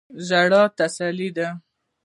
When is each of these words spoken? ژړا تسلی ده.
ژړا 0.27 0.63
تسلی 0.77 1.29
ده. 1.37 1.47